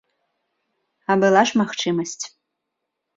[1.13, 2.23] А была ж магчымасць.